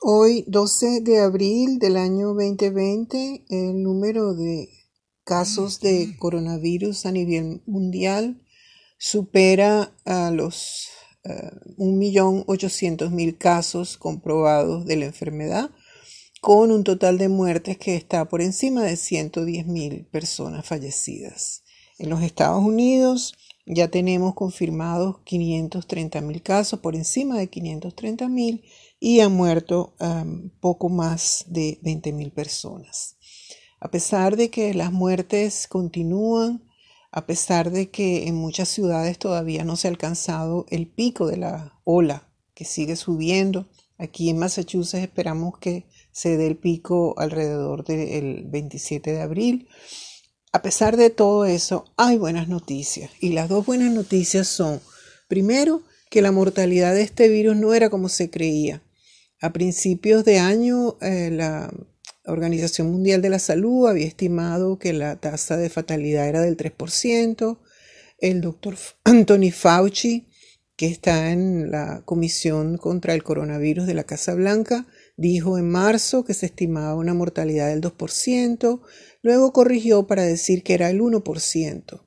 Hoy, 0.00 0.44
12 0.46 1.00
de 1.00 1.18
abril 1.18 1.80
del 1.80 1.96
año 1.96 2.28
2020, 2.28 3.46
el 3.48 3.82
número 3.82 4.32
de 4.32 4.68
casos 5.24 5.80
de 5.80 6.14
coronavirus 6.20 7.04
a 7.04 7.10
nivel 7.10 7.62
mundial 7.66 8.40
supera 8.96 9.92
a 10.04 10.30
los 10.30 10.86
uh, 11.24 11.30
eh, 11.32 11.50
1.800.000 11.78 13.38
casos 13.38 13.98
comprobados 13.98 14.86
de 14.86 14.98
la 14.98 15.06
enfermedad, 15.06 15.72
con 16.40 16.70
un 16.70 16.84
total 16.84 17.18
de 17.18 17.28
muertes 17.28 17.76
que 17.76 17.96
está 17.96 18.28
por 18.28 18.40
encima 18.40 18.84
de 18.84 18.94
110.000 18.94 20.08
personas 20.10 20.64
fallecidas. 20.64 21.64
En 21.98 22.08
los 22.08 22.22
Estados 22.22 22.64
Unidos 22.64 23.34
ya 23.66 23.88
tenemos 23.88 24.34
confirmados 24.34 25.16
530.000 25.26 26.40
casos, 26.40 26.78
por 26.78 26.94
encima 26.94 27.36
de 27.36 27.50
530.000 27.50 28.62
y 29.00 29.20
han 29.20 29.32
muerto 29.32 29.94
poco 30.60 30.88
más 30.88 31.44
de 31.48 31.80
20.000 31.82 32.32
personas. 32.32 33.16
A 33.80 33.90
pesar 33.90 34.36
de 34.36 34.50
que 34.50 34.74
las 34.74 34.92
muertes 34.92 35.68
continúan, 35.68 36.64
a 37.10 37.26
pesar 37.26 37.70
de 37.70 37.90
que 37.90 38.26
en 38.26 38.34
muchas 38.34 38.68
ciudades 38.68 39.18
todavía 39.18 39.64
no 39.64 39.76
se 39.76 39.88
ha 39.88 39.90
alcanzado 39.90 40.66
el 40.68 40.88
pico 40.88 41.26
de 41.26 41.36
la 41.36 41.80
ola 41.84 42.28
que 42.54 42.64
sigue 42.64 42.96
subiendo, 42.96 43.68
aquí 43.98 44.30
en 44.30 44.38
Massachusetts 44.38 45.04
esperamos 45.04 45.58
que 45.58 45.86
se 46.10 46.36
dé 46.36 46.48
el 46.48 46.56
pico 46.56 47.14
alrededor 47.18 47.84
del 47.84 48.44
27 48.46 49.12
de 49.12 49.20
abril. 49.20 49.68
A 50.52 50.60
pesar 50.60 50.96
de 50.96 51.10
todo 51.10 51.44
eso, 51.44 51.84
hay 51.96 52.18
buenas 52.18 52.48
noticias 52.48 53.10
y 53.20 53.30
las 53.30 53.48
dos 53.48 53.64
buenas 53.64 53.92
noticias 53.92 54.48
son, 54.48 54.80
primero, 55.28 55.82
que 56.10 56.22
la 56.22 56.32
mortalidad 56.32 56.94
de 56.94 57.02
este 57.02 57.28
virus 57.28 57.56
no 57.56 57.74
era 57.74 57.90
como 57.90 58.08
se 58.08 58.28
creía. 58.28 58.82
A 59.40 59.52
principios 59.52 60.24
de 60.24 60.38
año, 60.38 60.96
eh, 61.00 61.30
la 61.30 61.72
Organización 62.26 62.90
Mundial 62.90 63.22
de 63.22 63.30
la 63.30 63.38
Salud 63.38 63.86
había 63.86 64.06
estimado 64.06 64.78
que 64.78 64.92
la 64.92 65.16
tasa 65.16 65.56
de 65.56 65.70
fatalidad 65.70 66.28
era 66.28 66.40
del 66.40 66.56
3%. 66.56 67.60
El 68.18 68.40
doctor 68.40 68.76
Anthony 69.04 69.52
Fauci, 69.52 70.26
que 70.74 70.86
está 70.86 71.30
en 71.30 71.70
la 71.70 72.02
Comisión 72.04 72.78
contra 72.78 73.14
el 73.14 73.22
Coronavirus 73.22 73.86
de 73.86 73.94
la 73.94 74.04
Casa 74.04 74.34
Blanca, 74.34 74.86
dijo 75.16 75.56
en 75.56 75.70
marzo 75.70 76.24
que 76.24 76.34
se 76.34 76.46
estimaba 76.46 76.96
una 76.96 77.14
mortalidad 77.14 77.68
del 77.68 77.80
2%, 77.80 78.80
luego 79.22 79.52
corrigió 79.52 80.06
para 80.08 80.22
decir 80.22 80.64
que 80.64 80.74
era 80.74 80.90
el 80.90 81.00
1%. 81.00 82.06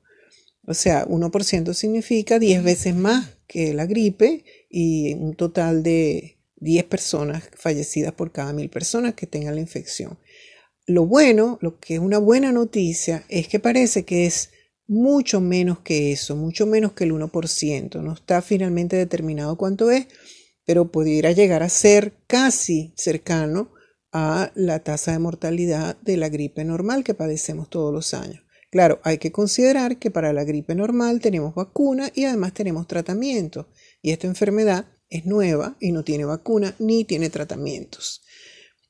O 0.66 0.74
sea, 0.74 1.06
1% 1.06 1.74
significa 1.74 2.38
10 2.38 2.62
veces 2.62 2.94
más 2.94 3.38
que 3.46 3.72
la 3.72 3.86
gripe 3.86 4.44
y 4.70 5.14
un 5.14 5.34
total 5.34 5.82
de 5.82 6.38
10 6.62 6.84
personas 6.84 7.50
fallecidas 7.54 8.12
por 8.12 8.32
cada 8.32 8.52
mil 8.52 8.70
personas 8.70 9.14
que 9.14 9.26
tengan 9.26 9.56
la 9.56 9.60
infección. 9.60 10.18
Lo 10.86 11.06
bueno, 11.06 11.58
lo 11.60 11.78
que 11.78 11.94
es 11.94 12.00
una 12.00 12.18
buena 12.18 12.52
noticia, 12.52 13.24
es 13.28 13.48
que 13.48 13.60
parece 13.60 14.04
que 14.04 14.26
es 14.26 14.50
mucho 14.86 15.40
menos 15.40 15.80
que 15.80 16.12
eso, 16.12 16.36
mucho 16.36 16.66
menos 16.66 16.92
que 16.92 17.04
el 17.04 17.12
1%. 17.12 18.00
No 18.02 18.12
está 18.14 18.42
finalmente 18.42 18.96
determinado 18.96 19.56
cuánto 19.56 19.90
es, 19.90 20.06
pero 20.64 20.90
pudiera 20.90 21.32
llegar 21.32 21.62
a 21.62 21.68
ser 21.68 22.14
casi 22.26 22.92
cercano 22.96 23.72
a 24.12 24.52
la 24.54 24.80
tasa 24.80 25.12
de 25.12 25.18
mortalidad 25.18 25.96
de 26.02 26.16
la 26.16 26.28
gripe 26.28 26.64
normal 26.64 27.02
que 27.02 27.14
padecemos 27.14 27.70
todos 27.70 27.92
los 27.92 28.14
años. 28.14 28.44
Claro, 28.70 29.00
hay 29.02 29.18
que 29.18 29.32
considerar 29.32 29.98
que 29.98 30.10
para 30.10 30.32
la 30.32 30.44
gripe 30.44 30.74
normal 30.74 31.20
tenemos 31.20 31.54
vacuna 31.54 32.10
y 32.14 32.24
además 32.24 32.54
tenemos 32.54 32.86
tratamiento. 32.86 33.68
Y 34.00 34.12
esta 34.12 34.26
enfermedad 34.26 34.86
es 35.12 35.26
nueva 35.26 35.76
y 35.78 35.92
no 35.92 36.02
tiene 36.02 36.24
vacuna 36.24 36.74
ni 36.78 37.04
tiene 37.04 37.30
tratamientos. 37.30 38.22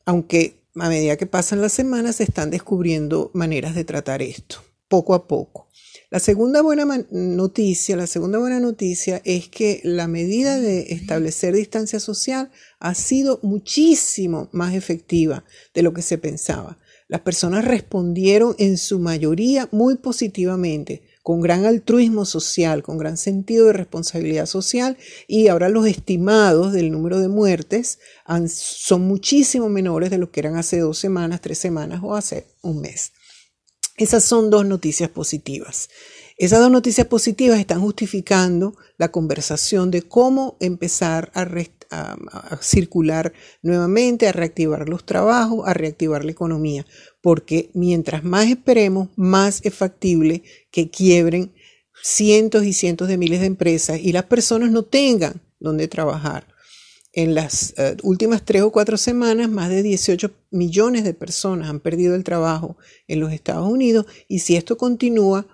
Aunque 0.04 0.62
a 0.76 0.88
medida 0.88 1.16
que 1.16 1.26
pasan 1.26 1.60
las 1.60 1.72
semanas 1.72 2.16
se 2.16 2.24
están 2.24 2.50
descubriendo 2.50 3.30
maneras 3.34 3.74
de 3.74 3.84
tratar 3.84 4.22
esto, 4.22 4.62
poco 4.88 5.14
a 5.14 5.26
poco. 5.26 5.68
La 6.10 6.20
segunda 6.20 6.62
buena 6.62 6.84
noticia, 7.10 7.96
la 7.96 8.06
segunda 8.06 8.38
buena 8.38 8.60
noticia 8.60 9.20
es 9.24 9.48
que 9.48 9.80
la 9.82 10.08
medida 10.08 10.60
de 10.60 10.92
establecer 10.92 11.54
distancia 11.54 12.00
social 12.00 12.50
ha 12.78 12.94
sido 12.94 13.40
muchísimo 13.42 14.48
más 14.52 14.74
efectiva 14.74 15.44
de 15.74 15.82
lo 15.82 15.92
que 15.92 16.02
se 16.02 16.18
pensaba. 16.18 16.78
Las 17.08 17.22
personas 17.22 17.64
respondieron 17.64 18.54
en 18.58 18.78
su 18.78 18.98
mayoría 18.98 19.68
muy 19.72 19.96
positivamente 19.96 21.02
con 21.22 21.40
gran 21.40 21.64
altruismo 21.64 22.24
social, 22.24 22.82
con 22.82 22.98
gran 22.98 23.16
sentido 23.16 23.66
de 23.66 23.72
responsabilidad 23.72 24.46
social 24.46 24.98
y 25.28 25.48
ahora 25.48 25.68
los 25.68 25.86
estimados 25.86 26.72
del 26.72 26.90
número 26.90 27.20
de 27.20 27.28
muertes 27.28 28.00
son 28.48 29.02
muchísimo 29.02 29.68
menores 29.68 30.10
de 30.10 30.18
lo 30.18 30.30
que 30.30 30.40
eran 30.40 30.56
hace 30.56 30.80
dos 30.80 30.98
semanas, 30.98 31.40
tres 31.40 31.58
semanas 31.58 32.00
o 32.02 32.14
hace 32.14 32.46
un 32.62 32.80
mes. 32.80 33.12
Esas 33.96 34.24
son 34.24 34.50
dos 34.50 34.66
noticias 34.66 35.10
positivas. 35.10 35.88
Esas 36.36 36.60
dos 36.60 36.70
noticias 36.70 37.06
positivas 37.06 37.60
están 37.60 37.80
justificando 37.80 38.74
la 38.96 39.12
conversación 39.12 39.90
de 39.90 40.02
cómo 40.02 40.56
empezar 40.60 41.30
a, 41.34 41.44
a, 41.92 42.58
circular 42.60 43.32
nuevamente, 43.62 44.26
a 44.26 44.32
reactivar 44.32 44.88
los 44.88 45.04
trabajos, 45.04 45.68
a 45.68 45.74
reactivar 45.74 46.24
la 46.24 46.32
economía, 46.32 46.86
porque 47.20 47.70
mientras 47.74 48.24
más 48.24 48.48
esperemos, 48.48 49.08
más 49.16 49.60
es 49.64 49.74
factible 49.74 50.42
que 50.70 50.90
quiebren 50.90 51.52
cientos 52.02 52.64
y 52.64 52.72
cientos 52.72 53.08
de 53.08 53.18
miles 53.18 53.40
de 53.40 53.46
empresas 53.46 54.00
y 54.00 54.12
las 54.12 54.24
personas 54.24 54.70
no 54.70 54.82
tengan 54.82 55.40
donde 55.60 55.88
trabajar. 55.88 56.46
En 57.14 57.34
las 57.34 57.74
eh, 57.76 57.96
últimas 58.02 58.42
tres 58.42 58.62
o 58.62 58.72
cuatro 58.72 58.96
semanas, 58.96 59.50
más 59.50 59.68
de 59.68 59.82
18 59.82 60.30
millones 60.50 61.04
de 61.04 61.12
personas 61.12 61.68
han 61.68 61.78
perdido 61.78 62.14
el 62.14 62.24
trabajo 62.24 62.78
en 63.06 63.20
los 63.20 63.32
Estados 63.32 63.68
Unidos 63.68 64.06
y 64.28 64.38
si 64.38 64.56
esto 64.56 64.78
continúa, 64.78 65.46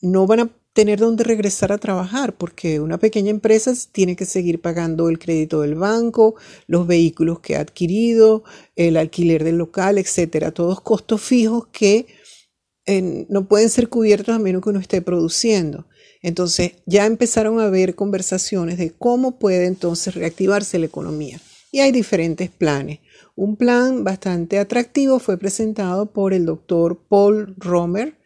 no 0.00 0.26
van 0.26 0.40
a 0.40 0.50
tener 0.72 0.98
dónde 0.98 1.24
regresar 1.24 1.70
a 1.70 1.78
trabajar, 1.78 2.34
porque 2.34 2.80
una 2.80 2.98
pequeña 2.98 3.30
empresa 3.30 3.72
tiene 3.92 4.16
que 4.16 4.24
seguir 4.24 4.60
pagando 4.60 5.08
el 5.08 5.18
crédito 5.18 5.60
del 5.60 5.74
banco, 5.74 6.34
los 6.66 6.86
vehículos 6.86 7.40
que 7.40 7.56
ha 7.56 7.60
adquirido, 7.60 8.42
el 8.74 8.96
alquiler 8.96 9.44
del 9.44 9.58
local, 9.58 9.98
etcétera, 9.98 10.50
todos 10.50 10.80
costos 10.80 11.20
fijos 11.20 11.66
que 11.72 12.06
no 13.28 13.46
pueden 13.46 13.68
ser 13.68 13.88
cubiertos 13.88 14.34
a 14.34 14.38
menos 14.38 14.62
que 14.62 14.70
uno 14.70 14.80
esté 14.80 15.02
produciendo. 15.02 15.86
Entonces 16.22 16.72
ya 16.86 17.06
empezaron 17.06 17.60
a 17.60 17.64
haber 17.64 17.94
conversaciones 17.94 18.78
de 18.78 18.92
cómo 18.92 19.38
puede 19.38 19.66
entonces 19.66 20.14
reactivarse 20.14 20.78
la 20.78 20.86
economía. 20.86 21.40
Y 21.70 21.80
hay 21.80 21.92
diferentes 21.92 22.50
planes. 22.50 23.00
Un 23.34 23.56
plan 23.56 24.04
bastante 24.04 24.58
atractivo 24.58 25.18
fue 25.18 25.38
presentado 25.38 26.12
por 26.12 26.32
el 26.34 26.44
doctor 26.44 27.00
Paul 27.08 27.54
Romer, 27.56 28.18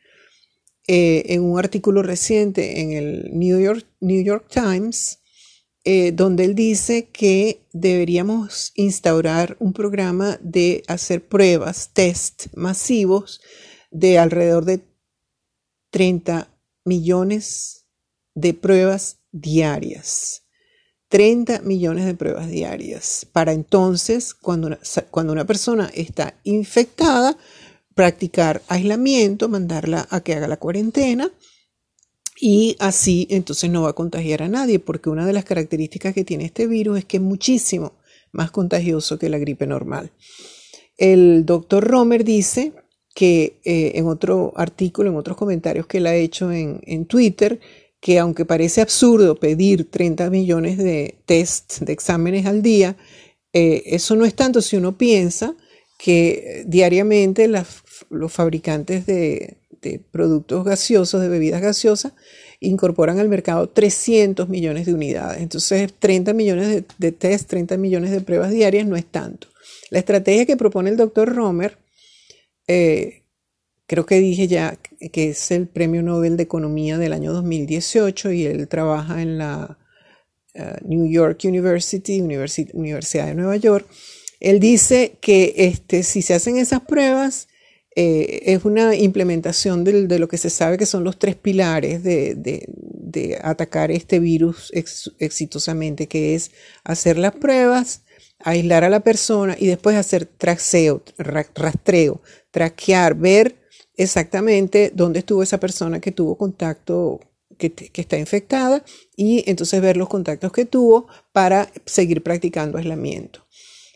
eh, 0.89 1.35
en 1.35 1.43
un 1.43 1.59
artículo 1.59 2.03
reciente 2.03 2.81
en 2.81 2.93
el 2.93 3.31
New 3.33 3.61
York, 3.61 4.47
Times, 4.49 5.19
eh, 5.85 6.13
donde 6.13 6.45
él 6.45 6.55
dice 6.55 7.09
que 7.09 7.67
deberíamos 7.73 8.73
instaurar 8.77 9.57
un 9.59 9.73
programa 9.73 10.39
de 10.43 10.83
hacer 10.87 11.27
pruebas, 11.27 11.91
test 11.93 12.47
masivos 12.55 13.41
de 13.91 14.19
alrededor 14.19 14.65
de 14.65 14.81
30 15.91 16.49
millones 16.85 17.87
de 18.35 18.55
pruebas 18.55 19.19
diarias. 19.33 20.43
30 21.09 21.61
millones 21.61 22.05
de 22.05 22.15
pruebas 22.15 22.49
diarias. 22.49 23.27
Para 23.33 23.53
entonces, 23.53 24.35
cuando 24.35 24.77
cuando 25.11 25.33
una 25.33 25.47
persona 25.47 25.91
está 25.95 26.39
infectada, 26.45 27.37
practicar 27.97 28.61
aislamiento, 28.69 29.49
mandarla 29.49 30.07
a 30.11 30.21
que 30.21 30.35
haga 30.35 30.47
la 30.47 30.59
cuarentena 30.59 31.33
y 32.39 32.77
así 32.79 33.27
entonces 33.31 33.71
no 33.71 33.83
va 33.83 33.91
a 33.91 33.95
contagiar 33.95 34.43
a 34.43 34.49
nadie, 34.49 34.79
porque 34.79 35.09
una 35.09 35.25
de 35.25 35.33
las 35.33 35.47
características 35.47 36.13
que 36.13 36.23
tiene 36.23 36.45
este 36.45 36.67
virus 36.67 36.99
es 36.99 37.05
que 37.07 37.17
es 37.17 37.23
muchísimo 37.23 37.95
más 38.33 38.51
contagioso 38.51 39.19
que 39.19 39.31
la 39.31 39.39
gripe 39.39 39.67
normal. 39.67 40.11
El 40.99 41.47
doctor 41.47 41.85
Romer 41.85 42.23
dice 42.23 42.75
que 43.15 43.61
eh, 43.65 43.93
en 43.95 44.07
otro 44.07 44.53
artículo, 44.57 45.09
en 45.09 45.17
otros 45.17 45.39
comentarios 45.39 45.87
que 45.87 45.97
él 45.97 46.07
ha 46.07 46.15
hecho 46.15 46.53
en, 46.53 46.81
en 46.85 47.07
Twitter, 47.07 47.59
que 47.99 48.19
aunque 48.19 48.45
parece 48.45 48.83
absurdo 48.83 49.37
pedir 49.37 49.91
30 49.91 50.29
millones 50.29 50.77
de 50.77 51.15
tests, 51.25 51.83
de 51.83 51.95
exámenes 51.95 52.45
al 52.45 52.61
día, 52.61 52.95
eh, 53.55 53.85
eso 53.87 54.17
no 54.17 54.27
es 54.27 54.35
tanto 54.35 54.61
si 54.61 54.77
uno 54.77 54.99
piensa 54.99 55.57
que 55.99 56.65
diariamente 56.67 57.49
las 57.49 57.83
los 58.11 58.33
fabricantes 58.33 59.07
de, 59.07 59.59
productos 60.11 60.65
gaseosos, 60.65 61.21
de 61.21 61.29
bebidas 61.29 61.61
gaseosas, 61.63 62.13
incorporan 62.59 63.21
al 63.21 63.29
mercado 63.29 63.69
300 63.69 64.49
millones 64.49 64.87
de 64.87 64.95
unidades. 64.95 65.41
Entonces, 65.41 65.93
30 65.97 66.33
millones 66.33 66.69
de, 66.69 66.85
de, 66.99 67.13
test, 67.13 67.49
30 67.49 67.77
millones 67.77 68.11
de 68.11 68.21
pruebas 68.21 68.51
diarias 68.51 68.87
no 68.87 68.97
es 68.97 69.07
tanto. 69.07 69.47
La 69.91 70.01
estrategia 70.01 70.47
que 70.47 70.57
propone 70.57 70.91
el 70.91 70.97
doctor 70.97 71.33
Romer, 71.33 71.79
eh, 72.67 73.23
creo 73.87 74.07
que 74.07 74.19
dije 74.19 74.49
ya 74.49 74.77
que 75.13 75.31
es 75.31 75.51
el 75.53 75.69
Premio 75.69 76.03
Nobel 76.03 76.37
de 76.37 76.43
Economía 76.43 76.99
del 76.99 77.13
año 77.13 77.33
2018 77.33 78.33
y 78.33 78.47
él 78.47 78.67
trabaja 78.67 79.23
en 79.23 79.39
la 79.39 79.79
New 80.85 81.07
York 81.07 81.41
University, 81.45 82.21
Universidad 82.21 83.27
de 83.27 83.35
Nueva 83.35 83.57
York, 83.57 83.87
él 84.41 84.61
dice 84.61 85.17
que 85.21 85.55
este, 85.57 86.03
si 86.03 86.23
se 86.23 86.35
hacen 86.35 86.57
esas 86.59 86.81
pruebas, 86.81 87.49
eh, 87.99 88.53
es 88.53 88.67
una 88.67 88.95
implementación 88.95 89.83
de, 89.83 90.19
lo 90.19 90.29
que 90.29 90.37
se 90.37 90.51
sabe 90.51 90.77
que 90.77 90.85
son 90.85 91.03
los 91.03 91.19
tres 91.19 91.35
pilares 91.35 92.03
de, 92.03 92.69
atacar 93.43 93.91
este 93.91 94.19
virus 94.19 94.71
exitosamente, 94.75 96.07
que 96.07 96.35
es 96.35 96.51
hacer 96.85 97.17
las 97.17 97.35
pruebas, 97.35 98.03
aislar 98.39 98.85
a 98.85 98.91
la 98.91 99.01
persona 99.01 99.57
y 99.59 99.67
después 99.67 99.97
hacer 99.97 100.27
traceo, 100.27 101.03
rastreo, 101.17 102.21
traquear, 102.51 103.15
ver 103.15 103.57
exactamente 103.97 104.93
dónde 104.95 105.21
estuvo 105.21 105.43
esa 105.43 105.59
persona 105.59 105.99
que 105.99 106.13
tuvo 106.13 106.37
contacto, 106.37 107.21
que, 107.57 107.73
está 107.95 108.19
infectada 108.19 108.85
y 109.17 109.49
entonces 109.49 109.81
ver 109.81 109.97
los 109.97 110.11
contactos 110.11 110.53
que 110.53 110.67
tuvo 110.67 111.07
para 111.33 111.73
seguir 111.87 112.23
practicando 112.23 112.77
aislamiento. 112.77 113.47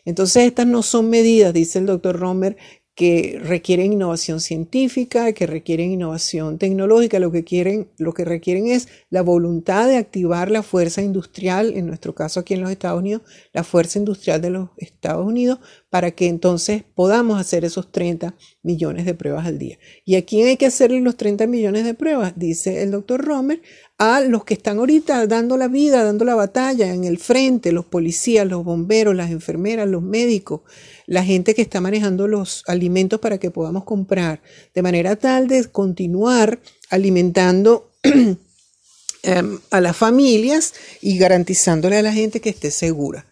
Entonces 0.03 0.47
estas 0.47 0.65
no 0.65 0.81
son 0.81 1.11
medidas, 1.11 1.53
dice 1.53 1.77
el 1.77 1.85
doctor 1.85 2.17
Romer, 2.17 2.57
que 3.01 3.41
requieren 3.43 3.93
innovación 3.93 4.39
científica, 4.39 5.33
que 5.33 5.47
requieren 5.47 5.91
innovación 5.91 6.59
tecnológica, 6.59 7.17
lo 7.17 7.31
que 7.31 7.43
quieren, 7.43 7.89
lo 7.97 8.13
que 8.13 8.25
requieren 8.25 8.67
es 8.67 8.89
la 9.09 9.23
voluntad 9.23 9.87
de 9.87 9.97
activar 9.97 10.51
la 10.51 10.61
fuerza 10.61 11.01
industrial, 11.01 11.73
en 11.75 11.87
nuestro 11.87 12.13
caso 12.13 12.39
aquí 12.39 12.53
en 12.53 12.61
los 12.61 12.69
Estados 12.69 12.99
Unidos, 12.99 13.23
la 13.53 13.63
fuerza 13.63 13.97
industrial 13.97 14.39
de 14.39 14.51
los 14.51 14.69
Estados 14.77 15.25
Unidos, 15.25 15.57
para 15.91 16.11
que 16.11 16.27
entonces 16.27 16.83
podamos 16.95 17.39
hacer 17.39 17.65
esos 17.65 17.91
30 17.91 18.33
millones 18.63 19.05
de 19.05 19.13
pruebas 19.13 19.45
al 19.45 19.59
día. 19.59 19.77
¿Y 20.05 20.15
a 20.15 20.23
quién 20.23 20.47
hay 20.47 20.55
que 20.55 20.65
hacerle 20.65 21.01
los 21.01 21.17
30 21.17 21.47
millones 21.47 21.83
de 21.83 21.93
pruebas? 21.93 22.31
Dice 22.37 22.81
el 22.81 22.91
doctor 22.91 23.25
Romer, 23.25 23.61
a 23.97 24.21
los 24.21 24.45
que 24.45 24.53
están 24.53 24.77
ahorita 24.77 25.27
dando 25.27 25.57
la 25.57 25.67
vida, 25.67 26.05
dando 26.05 26.23
la 26.23 26.33
batalla 26.33 26.93
en 26.93 27.03
el 27.03 27.17
frente, 27.17 27.73
los 27.73 27.85
policías, 27.85 28.47
los 28.47 28.63
bomberos, 28.63 29.13
las 29.13 29.31
enfermeras, 29.31 29.85
los 29.85 30.01
médicos, 30.01 30.61
la 31.07 31.25
gente 31.25 31.53
que 31.53 31.61
está 31.61 31.81
manejando 31.81 32.25
los 32.25 32.63
alimentos 32.67 33.19
para 33.19 33.37
que 33.37 33.51
podamos 33.51 33.83
comprar, 33.83 34.41
de 34.73 34.81
manera 34.81 35.17
tal 35.17 35.49
de 35.49 35.65
continuar 35.65 36.59
alimentando 36.89 37.91
em, 39.23 39.59
a 39.69 39.81
las 39.81 39.97
familias 39.97 40.73
y 41.01 41.17
garantizándole 41.17 41.97
a 41.97 42.01
la 42.01 42.13
gente 42.13 42.39
que 42.39 42.49
esté 42.49 42.71
segura. 42.71 43.25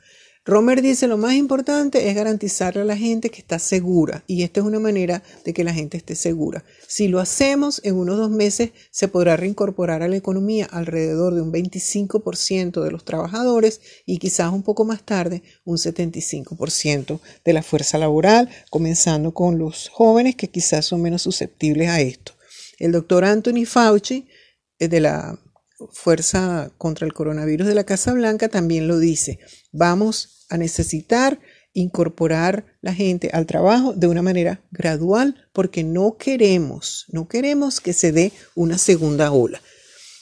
Romer 0.49 0.81
dice 0.81 1.07
lo 1.07 1.17
más 1.17 1.35
importante 1.35 2.09
es 2.09 2.15
garantizarle 2.15 2.81
a 2.81 2.85
la 2.85 2.97
gente 2.97 3.29
que 3.29 3.37
está 3.37 3.59
segura 3.59 4.23
y 4.25 4.41
esta 4.41 4.61
es 4.61 4.65
una 4.65 4.79
manera 4.79 5.21
de 5.45 5.53
que 5.53 5.63
la 5.63 5.75
gente 5.75 5.97
esté 5.97 6.15
segura. 6.15 6.63
Si 6.87 7.07
lo 7.07 7.19
hacemos, 7.19 7.81
en 7.83 7.95
unos 7.95 8.17
dos 8.17 8.31
meses 8.31 8.71
se 8.89 9.07
podrá 9.07 9.37
reincorporar 9.37 10.01
a 10.01 10.07
la 10.07 10.15
economía 10.15 10.65
alrededor 10.65 11.35
de 11.35 11.41
un 11.41 11.53
25% 11.53 12.83
de 12.83 12.91
los 12.91 13.05
trabajadores 13.05 13.79
y 14.07 14.17
quizás 14.17 14.51
un 14.51 14.63
poco 14.63 14.85
más 14.85 15.03
tarde 15.03 15.43
un 15.65 15.77
75% 15.77 17.19
de 17.45 17.53
la 17.53 17.61
fuerza 17.61 17.99
laboral, 17.99 18.49
comenzando 18.71 19.35
con 19.35 19.59
los 19.59 19.89
jóvenes 19.89 20.35
que 20.35 20.49
quizás 20.49 20.83
son 20.83 21.03
menos 21.03 21.21
susceptibles 21.21 21.89
a 21.89 22.01
esto. 22.01 22.33
El 22.79 22.91
doctor 22.91 23.23
Anthony 23.23 23.65
Fauci 23.67 24.27
eh, 24.79 24.87
de 24.87 24.99
la 24.99 25.39
Fuerza 25.91 26.71
contra 26.77 27.05
el 27.05 27.13
Coronavirus 27.13 27.67
de 27.67 27.75
la 27.75 27.85
Casa 27.85 28.13
Blanca 28.13 28.49
también 28.49 28.87
lo 28.87 28.99
dice. 28.99 29.39
Vamos 29.71 30.45
a 30.49 30.57
necesitar 30.57 31.39
incorporar 31.73 32.65
la 32.81 32.93
gente 32.93 33.29
al 33.33 33.45
trabajo 33.45 33.93
de 33.93 34.07
una 34.07 34.21
manera 34.21 34.61
gradual 34.71 35.47
porque 35.53 35.83
no 35.83 36.17
queremos, 36.17 37.05
no 37.09 37.27
queremos 37.27 37.79
que 37.79 37.93
se 37.93 38.11
dé 38.11 38.31
una 38.55 38.77
segunda 38.77 39.31
ola. 39.31 39.61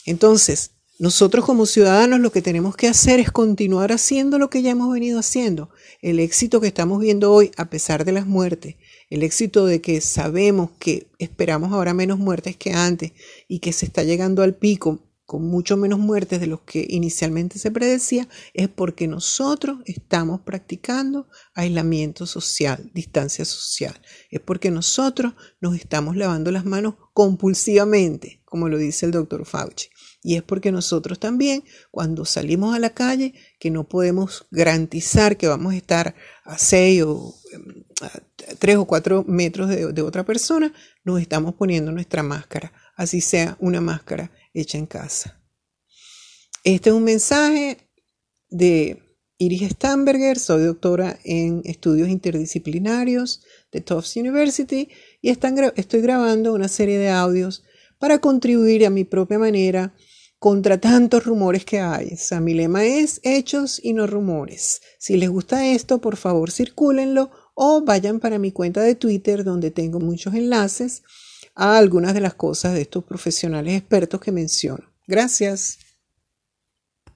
Entonces, 0.05 0.71
nosotros 0.99 1.45
como 1.45 1.67
ciudadanos 1.67 2.19
lo 2.19 2.31
que 2.31 2.41
tenemos 2.41 2.75
que 2.75 2.87
hacer 2.87 3.19
es 3.19 3.31
continuar 3.31 3.91
haciendo 3.91 4.39
lo 4.39 4.49
que 4.49 4.63
ya 4.63 4.71
hemos 4.71 4.91
venido 4.91 5.19
haciendo. 5.19 5.69
El 6.01 6.19
éxito 6.19 6.59
que 6.59 6.67
estamos 6.67 6.99
viendo 6.99 7.31
hoy, 7.31 7.51
a 7.55 7.69
pesar 7.69 8.03
de 8.03 8.13
las 8.13 8.25
muertes, 8.25 8.75
el 9.09 9.21
éxito 9.21 9.65
de 9.65 9.79
que 9.79 10.01
sabemos 10.01 10.71
que 10.79 11.07
esperamos 11.19 11.71
ahora 11.71 11.93
menos 11.93 12.17
muertes 12.17 12.57
que 12.57 12.73
antes 12.73 13.13
y 13.47 13.59
que 13.59 13.73
se 13.73 13.85
está 13.85 14.03
llegando 14.03 14.41
al 14.41 14.55
pico 14.55 15.06
con 15.27 15.43
mucho 15.43 15.75
menos 15.75 15.99
muertes 15.99 16.39
de 16.39 16.47
los 16.47 16.61
que 16.61 16.87
inicialmente 16.89 17.59
se 17.59 17.69
predecía, 17.69 18.29
es 18.53 18.69
porque 18.69 19.09
nosotros 19.09 19.79
estamos 19.85 20.39
practicando 20.39 21.27
aislamiento 21.53 22.25
social, 22.25 22.89
distancia 22.93 23.43
social. 23.43 24.01
Es 24.31 24.39
porque 24.39 24.71
nosotros 24.71 25.33
nos 25.59 25.75
estamos 25.75 26.15
lavando 26.15 26.49
las 26.49 26.63
manos 26.63 26.95
compulsivamente, 27.13 28.41
como 28.45 28.69
lo 28.69 28.77
dice 28.77 29.05
el 29.05 29.11
doctor 29.11 29.45
Fauci. 29.45 29.89
Y 30.23 30.35
es 30.35 30.43
porque 30.43 30.71
nosotros 30.71 31.19
también, 31.19 31.65
cuando 31.91 32.23
salimos 32.23 32.73
a 32.73 32.79
la 32.79 32.91
calle, 32.91 33.33
que 33.59 33.69
no 33.69 33.87
podemos 33.87 34.47
garantizar 34.49 35.35
que 35.35 35.47
vamos 35.47 35.73
a 35.73 35.77
estar 35.77 36.15
a 36.45 36.57
seis 36.57 37.03
o 37.03 37.35
a 38.01 38.11
tres 38.59 38.77
o 38.77 38.85
cuatro 38.85 39.25
metros 39.27 39.67
de, 39.67 39.91
de 39.91 40.01
otra 40.01 40.25
persona, 40.25 40.73
nos 41.03 41.19
estamos 41.19 41.55
poniendo 41.55 41.91
nuestra 41.91 42.23
máscara, 42.23 42.71
así 42.95 43.19
sea 43.19 43.57
una 43.59 43.81
máscara 43.81 44.31
hecha 44.59 44.77
en 44.77 44.85
casa. 44.85 45.41
Este 46.63 46.89
es 46.89 46.95
un 46.95 47.03
mensaje 47.03 47.77
de 48.49 49.03
Iris 49.37 49.69
Stamberger, 49.69 50.39
soy 50.39 50.63
doctora 50.63 51.19
en 51.23 51.61
estudios 51.63 52.09
interdisciplinarios 52.09 53.43
de 53.71 53.81
Tufts 53.81 54.15
University 54.15 54.89
y 55.21 55.29
estoy 55.29 56.01
grabando 56.01 56.53
una 56.53 56.67
serie 56.67 56.97
de 56.97 57.09
audios 57.09 57.63
para 57.99 58.19
contribuir 58.19 58.85
a 58.85 58.89
mi 58.89 59.03
propia 59.03 59.37
manera 59.37 59.93
contra 60.39 60.79
tantos 60.79 61.25
rumores 61.25 61.65
que 61.65 61.79
hay. 61.79 62.15
O 62.31 62.41
mi 62.41 62.53
lema 62.53 62.85
es 62.85 63.19
hechos 63.23 63.79
y 63.83 63.93
no 63.93 64.07
rumores. 64.07 64.81
Si 64.99 65.17
les 65.17 65.29
gusta 65.29 65.67
esto, 65.67 65.99
por 65.99 66.17
favor 66.17 66.51
circúlenlo 66.51 67.31
o 67.55 67.81
vayan 67.83 68.19
para 68.19 68.39
mi 68.39 68.51
cuenta 68.51 68.81
de 68.81 68.95
Twitter 68.95 69.43
donde 69.43 69.71
tengo 69.71 69.99
muchos 69.99 70.33
enlaces 70.33 71.03
a 71.57 71.77
algunas 71.77 72.13
de 72.13 72.21
las 72.21 72.35
cosas 72.35 72.73
de 72.73 72.81
estos 72.81 73.03
profesionales 73.03 73.73
expertos 73.73 74.21
que 74.21 74.31
menciono. 74.31 74.85
Gracias. 75.07 75.79